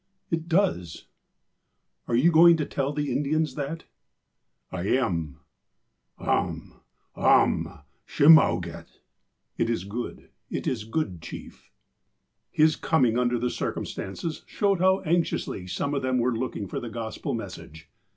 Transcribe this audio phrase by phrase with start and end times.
[0.31, 1.05] "''It does."
[2.07, 3.83] "And are you going to tell the Indians that?"
[4.47, 5.41] ~" "I am."
[6.17, 6.81] "Ahm!
[7.15, 7.81] Ahm!
[8.07, 8.87] Shimauget."
[9.59, 11.69] (It is good— It is good, chief.)
[12.49, 16.79] His coming, under the circumstances, showed how anx iously some of them were looking for
[16.79, 17.87] the Gospel message.